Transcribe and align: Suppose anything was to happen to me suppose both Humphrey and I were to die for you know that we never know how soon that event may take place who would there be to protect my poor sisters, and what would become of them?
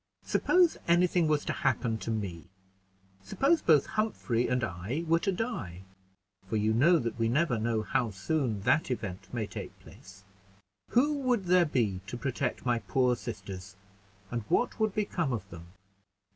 Suppose 0.25 0.77
anything 0.87 1.27
was 1.27 1.45
to 1.45 1.53
happen 1.53 1.99
to 1.99 2.09
me 2.09 2.45
suppose 3.23 3.61
both 3.61 3.85
Humphrey 3.85 4.47
and 4.47 4.63
I 4.63 5.05
were 5.07 5.19
to 5.19 5.31
die 5.31 5.83
for 6.47 6.55
you 6.55 6.73
know 6.73 6.97
that 6.97 7.19
we 7.19 7.29
never 7.29 7.59
know 7.59 7.83
how 7.83 8.09
soon 8.09 8.61
that 8.61 8.89
event 8.89 9.31
may 9.31 9.45
take 9.45 9.79
place 9.79 10.23
who 10.89 11.19
would 11.19 11.45
there 11.45 11.65
be 11.67 12.01
to 12.07 12.17
protect 12.17 12.65
my 12.65 12.79
poor 12.79 13.15
sisters, 13.15 13.75
and 14.31 14.41
what 14.49 14.79
would 14.79 14.95
become 14.95 15.31
of 15.33 15.47
them? 15.51 15.67